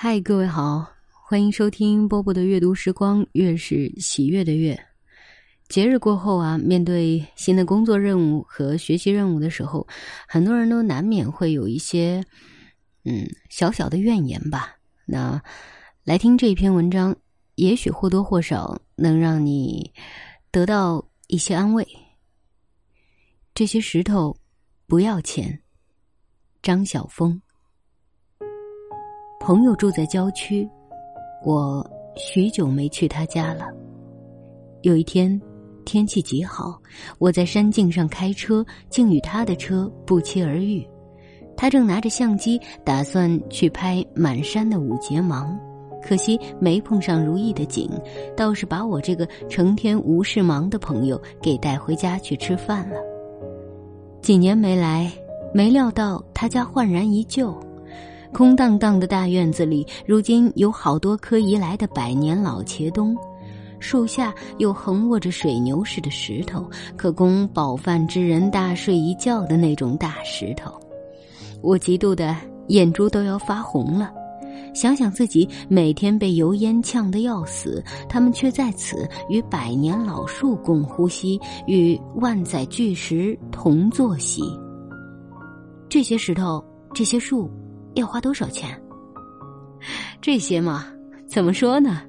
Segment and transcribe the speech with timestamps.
[0.00, 4.78] 嗨，各位好，欢迎收听波波的阅读时光，月是喜悦的月。
[5.68, 9.84] 节日过后啊，面对新的工作任务和学习任务的时候，
[10.28, 12.24] 很多人都难免会有一些
[13.02, 14.76] 嗯小小的怨言吧。
[15.04, 15.42] 那
[16.04, 17.16] 来听这一篇文章，
[17.56, 19.92] 也许或多或少能让你
[20.52, 21.84] 得到一些安慰。
[23.52, 24.36] 这些石头
[24.86, 25.60] 不要钱。
[26.62, 27.42] 张晓峰。
[29.48, 30.68] 朋友住在郊区，
[31.42, 31.82] 我
[32.16, 33.68] 许久没去他家了。
[34.82, 35.40] 有一天，
[35.86, 36.78] 天气极好，
[37.16, 40.86] 我在山径上开车，竟与他的车不期而遇。
[41.56, 45.58] 他正拿着相机，打算去拍满山的五节芒，
[46.02, 47.90] 可惜没碰上如意的景，
[48.36, 53.00] 倒是把我这个成天无事忙的朋友给带回家去吃饭了。
[54.20, 55.10] 几年没来，
[55.54, 57.58] 没料到他家焕然一旧。
[58.32, 63.16] 空荡荡的大院子里，如今有好多棵移来的百年老茄冬，
[63.80, 70.72] 树下又横卧着水牛似的石头，可供饱饭之人大睡一觉的那种大石头。
[71.62, 72.36] 我嫉妒的
[72.68, 74.12] 眼珠都要发红了，
[74.74, 84.42] 想想自己每天被油烟呛得要死，他们却在此与百年老树共呼吸，与万载巨石同坐席。
[85.88, 86.62] 这些石头，
[86.92, 87.50] 这些树。
[87.98, 88.80] 要花多少钱？
[90.20, 90.86] 这些嘛，
[91.26, 92.02] 怎么说呢？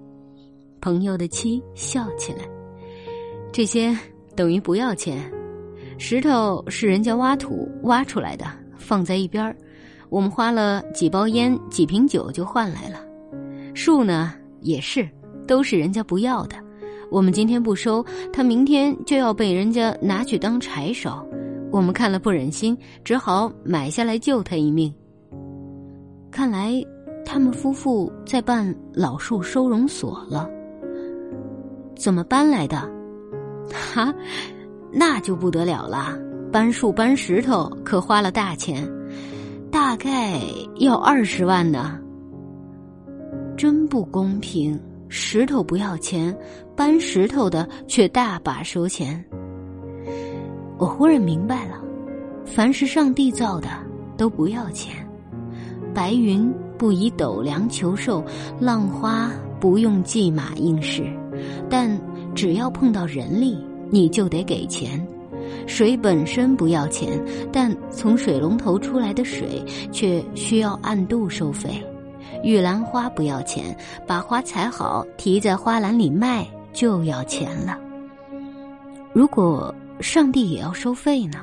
[0.81, 2.39] 朋友的妻笑起来。
[3.51, 3.97] 这些
[4.35, 5.29] 等于不要钱，
[5.97, 8.45] 石头是人家挖土挖出来的，
[8.77, 9.55] 放在一边儿，
[10.09, 13.03] 我们花了几包烟、几瓶酒就换来了。
[13.73, 15.09] 树呢，也是，
[15.47, 16.55] 都是人家不要的，
[17.09, 21.25] 我们今天不收，他明天就要被人家拿去当柴烧，
[21.71, 24.93] 我们看了不忍心，只好买下来救他一命。
[26.39, 26.81] 看来，
[27.25, 30.49] 他们夫妇在办老树收容所了。
[31.97, 32.77] 怎么搬来的？
[33.93, 34.15] 哈，
[34.89, 36.17] 那就不得了了。
[36.49, 38.89] 搬树搬石头可花了大钱，
[39.69, 40.39] 大概
[40.77, 41.99] 要二十万呢。
[43.57, 44.79] 真不公平！
[45.09, 46.33] 石头不要钱，
[46.73, 49.21] 搬石头的却大把收钱。
[50.77, 51.83] 我忽然明白了，
[52.45, 53.67] 凡是上帝造的
[54.15, 55.05] 都不要钱。
[55.93, 58.23] 白云不以斗量求寿，
[58.59, 61.03] 浪花不用骑马应试，
[61.69, 61.99] 但
[62.33, 63.57] 只要碰到人力，
[63.89, 65.05] 你就得给钱。
[65.65, 67.19] 水本身不要钱，
[67.51, 71.83] 但从水龙头出来的水却需要按度收费。
[72.43, 73.75] 玉兰花不要钱，
[74.07, 77.77] 把花采好提在花篮里卖就要钱了。
[79.11, 81.39] 如果上帝也要收费呢？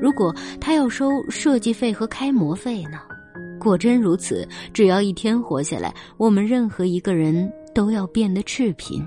[0.00, 2.98] 如果他要收设计费和开模费呢？
[3.62, 9.00] 果真如此，只要一天活下来，我们任何一个人都要变得赤贫。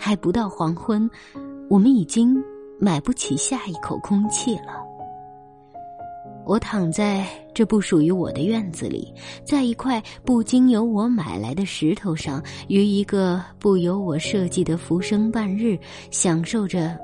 [0.00, 1.08] 还不到黄昏，
[1.70, 2.36] 我们已经
[2.80, 4.82] 买不起下一口空气了。
[6.44, 7.24] 我躺在
[7.54, 9.14] 这不属于我的院子里，
[9.46, 15.78] 在一块不经由我买来的石头上，于一个不由我设计的浮生半日，
[16.10, 16.98] 享受着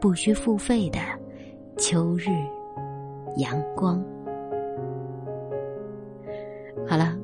[0.00, 1.00] 不需付费的
[1.76, 2.28] 秋日
[3.36, 4.00] 阳光。
[6.86, 7.16] 好了，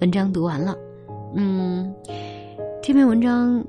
[0.00, 0.76] 文章读完了。
[1.34, 1.94] 嗯，
[2.82, 3.64] 这篇文章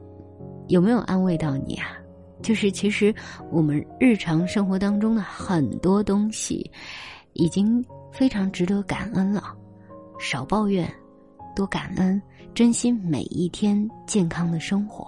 [0.67, 1.97] 有没有安慰到你啊？
[2.41, 3.13] 就是其实
[3.51, 6.69] 我们日常生活当中的很多东西，
[7.33, 9.55] 已经非常值得感恩了。
[10.19, 10.87] 少抱怨，
[11.55, 12.21] 多感恩，
[12.53, 15.07] 珍惜每一天健康的生活。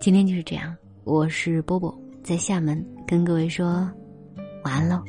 [0.00, 3.88] 今天就是这样，我是波波，在厦门跟各位说
[4.64, 5.02] 晚安喽。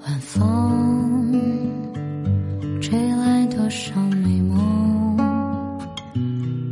[0.00, 0.42] 晚风
[3.78, 5.16] 多少美梦，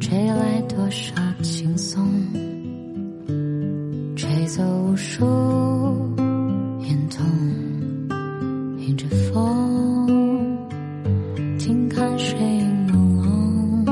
[0.00, 2.04] 吹来多少轻松，
[4.16, 5.24] 吹走无数
[6.80, 7.24] 眼痛。
[8.80, 10.58] 迎着风，
[11.56, 12.36] 静看水
[12.88, 12.90] 朦
[13.22, 13.86] 胧，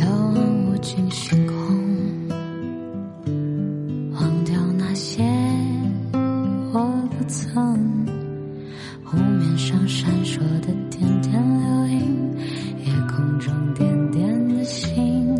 [0.00, 1.54] 遥望无尽星空，
[4.14, 5.22] 忘掉那些
[6.72, 6.80] 我
[7.16, 8.23] 不曾。
[9.02, 12.36] 湖面上闪烁的点点流萤，
[12.84, 15.34] 夜空中点点的星，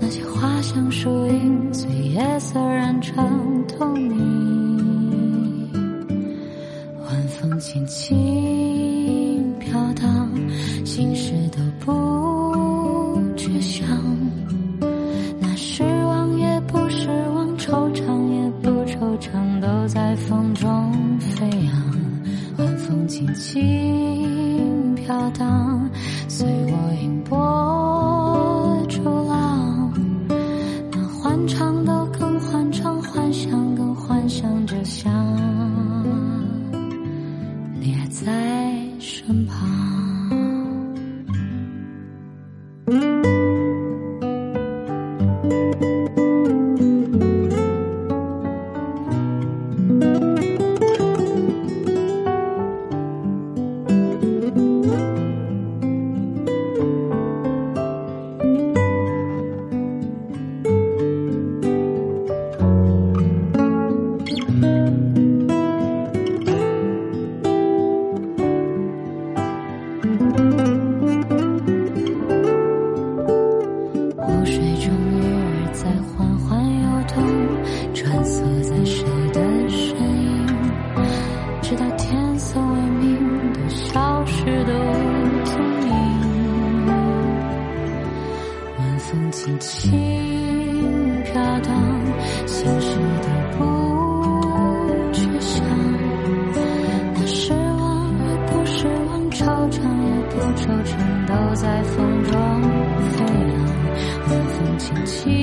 [0.00, 5.68] 那些花香树影随夜色染成透明。
[7.06, 10.28] 晚风轻轻飘荡，
[10.84, 11.63] 心事都。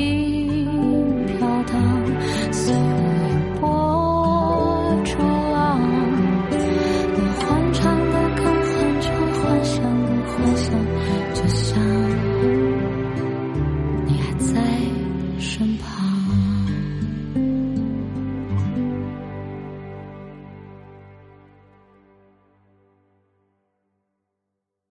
[0.01, 2.00] 轻飘荡。